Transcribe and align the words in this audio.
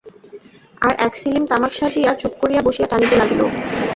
আর 0.81 0.93
এক 1.05 1.13
ছিলিম 1.15 1.43
তামাক 1.47 1.71
সাজিয়া 1.73 2.11
চুপ 2.21 2.33
করিয়া 2.41 2.61
বসিয়া 2.63 2.87
টানিতে 2.89 3.15
লাগিল। 3.17 3.41